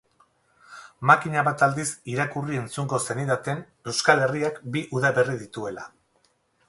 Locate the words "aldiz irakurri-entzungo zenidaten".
1.67-3.61